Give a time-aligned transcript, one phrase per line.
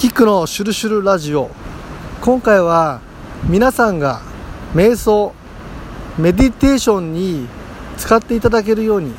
[0.00, 1.50] キックのシュルシュルラジオ。
[2.22, 3.02] 今回は
[3.50, 4.22] 皆さんが
[4.72, 5.34] 瞑想
[6.16, 7.46] メディテーションに
[7.98, 9.12] 使っていただけるように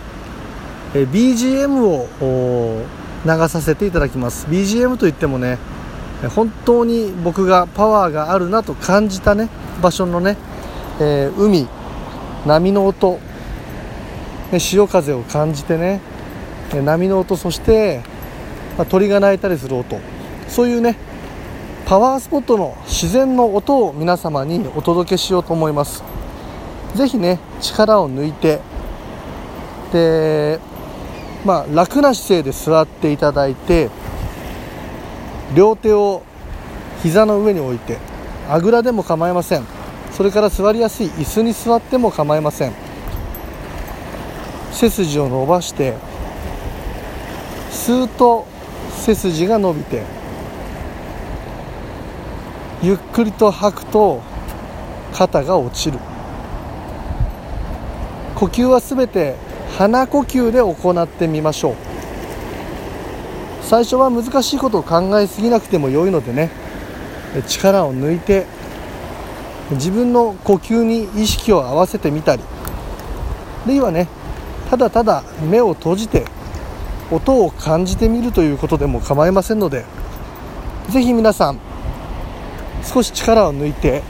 [0.96, 2.84] BGM を
[3.24, 4.48] 流させていただきます。
[4.48, 5.60] BGM といってもね
[6.36, 9.50] 本当に僕がパワーがあるなと感じたね
[9.84, 10.36] 場所のね、
[11.00, 11.68] えー、海
[12.48, 13.20] 波の音
[14.58, 16.02] 潮風を感じてね
[16.74, 18.02] 波の音そして、
[18.90, 20.21] 鳥が鳴いたりする音。
[20.52, 20.98] そういうね
[21.86, 26.04] パワースポットの自然の音を皆様にお届けしようと思います。
[26.94, 28.60] 是非ね力を抜いて
[29.94, 30.60] で
[31.46, 33.90] まあ楽な姿勢で座っていただいて
[35.56, 36.24] 両手を
[37.02, 37.98] 膝の上に置いて
[38.50, 39.64] あぐらでも構いません。
[40.12, 42.74] それから座りやすい椅子に座っても構いません。
[44.74, 45.96] 背筋を伸ばして
[47.70, 48.46] 吸うと
[48.98, 50.04] 背筋が伸びて
[52.84, 54.22] ゆっくりと吐くと
[55.14, 56.00] 肩が落ちる。
[58.36, 59.36] 呼吸はすべて
[59.78, 61.76] 鼻呼吸で行ってみましょう。
[63.62, 66.50] 最初は難しいことを考えすぎなくても良いのでね。
[67.48, 68.46] 力を抜いて
[69.72, 72.44] 自分の呼吸に意識を合わせてみたり。
[73.64, 74.08] あるいはね
[74.72, 76.26] ただただ目を閉じて
[77.12, 79.86] 音を感じてみるということでも構いませんので
[80.90, 81.60] 是非皆さん
[82.84, 84.04] 少し力を抜いて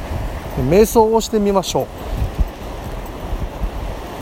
[0.69, 1.87] 瞑想をしてみましょう。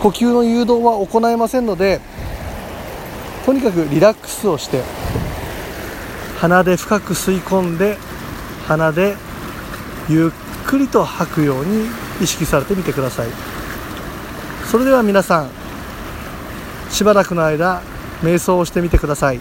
[0.02, 2.00] 呼吸の誘導は行えませんので
[3.46, 4.82] とにかくリラックスをして
[6.40, 7.98] 鼻で深く吸い込んで
[8.66, 9.16] 鼻で
[10.08, 10.32] ゆっ
[10.66, 11.88] くりと吐くように
[12.22, 13.30] 意識されてみてください。
[14.72, 15.50] それでは皆さん
[16.90, 17.82] しばらくの間
[18.22, 19.40] 瞑想をしてみてください。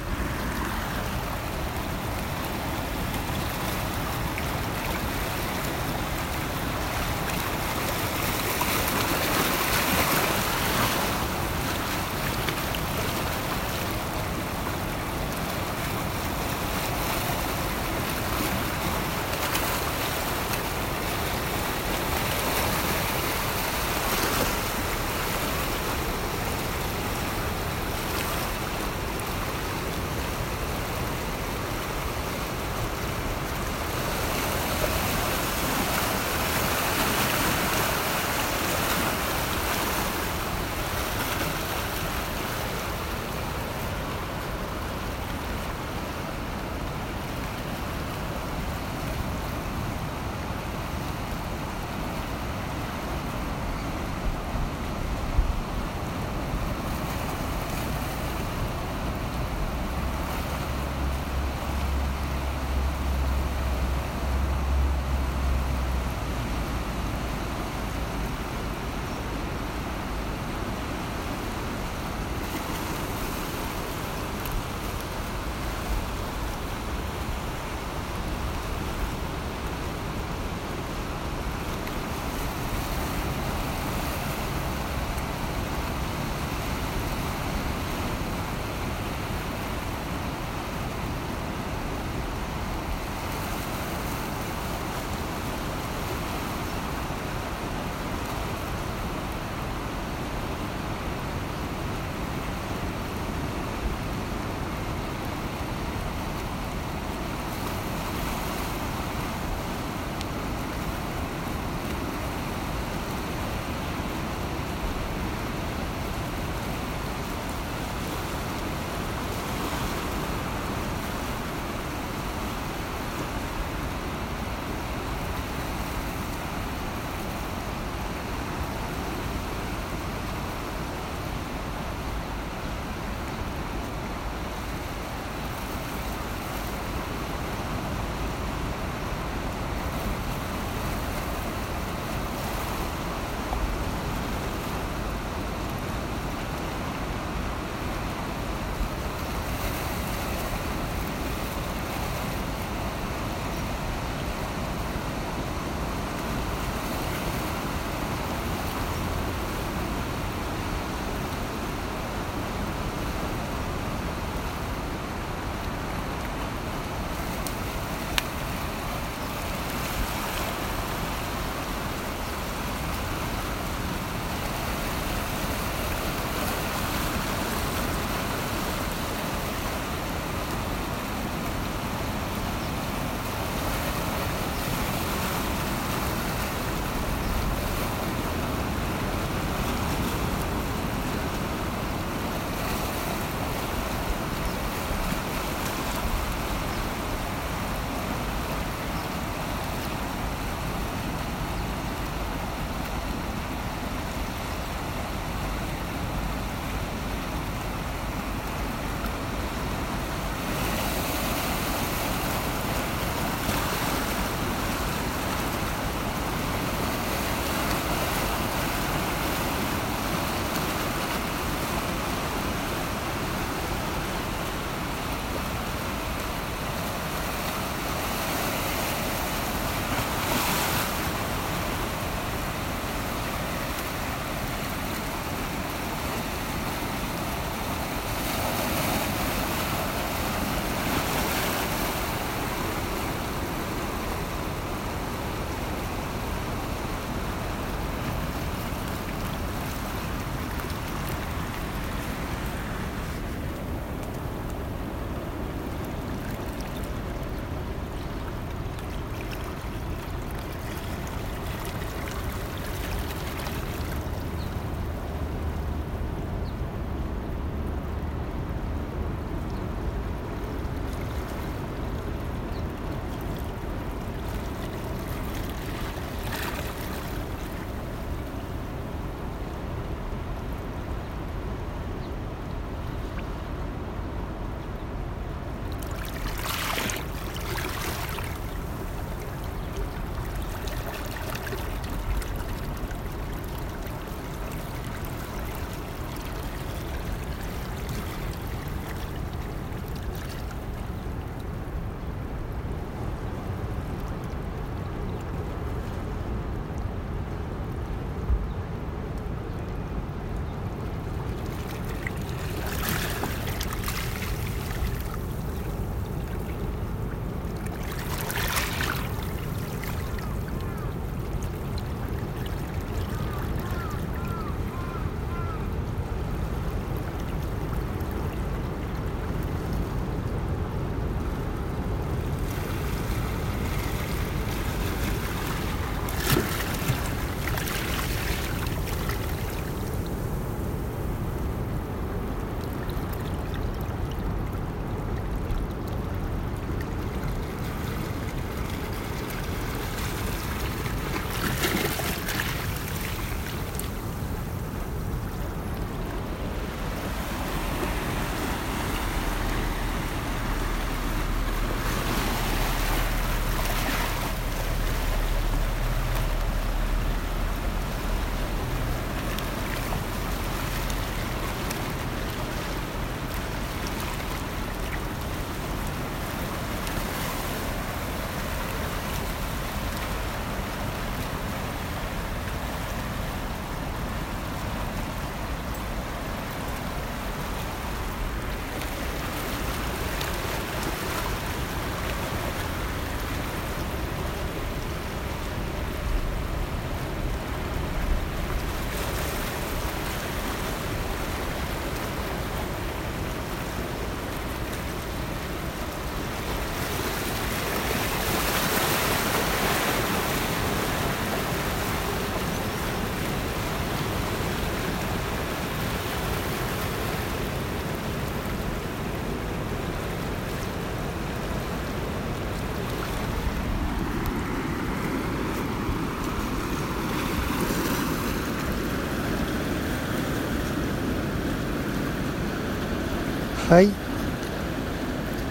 [433.69, 433.91] はい。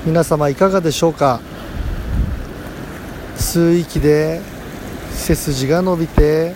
[0.04, 1.40] 皆様いかがでしょうか？
[3.38, 4.42] 吸う息で
[5.12, 6.56] 背筋が伸びて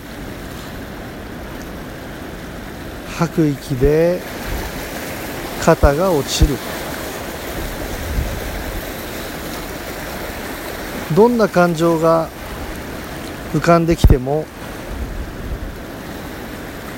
[3.16, 4.22] 吐く息で
[5.64, 6.58] 肩が落ちる。
[11.16, 12.28] どんな感情が
[13.54, 14.46] 浮かんできても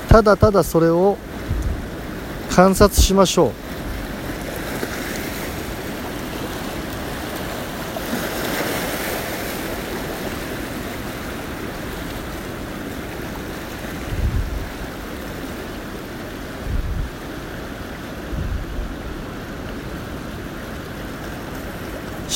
[0.08, 1.18] ただただそれを
[2.48, 3.63] 観察しましょう。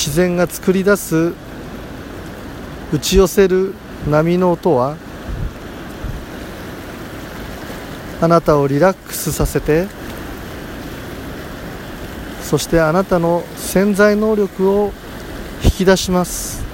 [0.09, 1.35] 自然が作り出す
[2.95, 3.75] 打ち寄せる
[4.09, 4.97] 波の音は
[8.23, 9.87] あなたをリラックスさせて
[12.41, 14.95] そしてあなたの潜在能力を
[15.63, 16.68] 引き出します。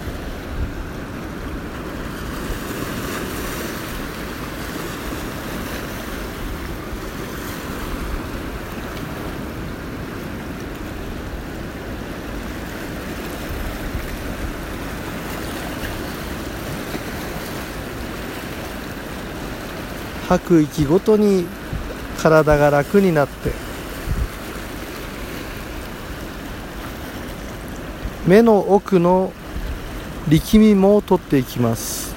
[20.28, 21.47] 吐く息ごとに
[22.19, 23.52] 体が楽になって
[28.26, 29.33] 目の奥の
[30.28, 32.13] 力みも取っていきます。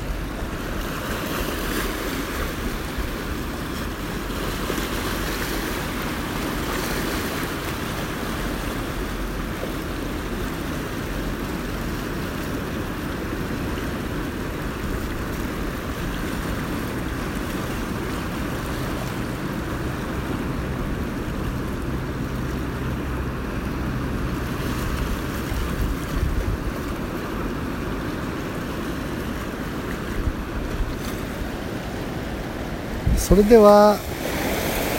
[33.28, 33.98] それでは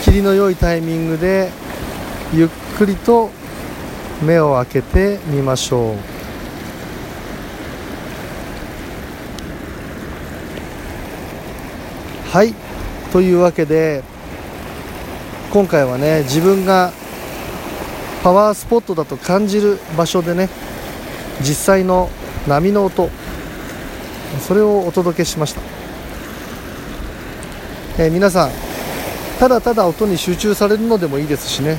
[0.04, 1.50] 霧の良いタイミングで
[2.34, 3.30] ゆっくりと
[4.22, 5.96] 目を開けてみましょう。
[12.28, 12.52] はい。
[13.12, 14.02] というわけで
[15.50, 16.92] 今回はね自分が
[18.22, 20.50] パワースポットだと感じる場所でね
[21.40, 22.10] 実際の
[22.46, 23.08] 波の音
[24.46, 25.77] それをお届けしました。
[27.98, 28.52] えー、皆さん
[29.40, 31.78] ただただ音に集中されるのでもいいですしね。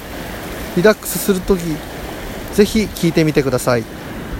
[0.75, 1.61] リラックスするとき
[2.53, 3.98] ぜひ聴いてみてください。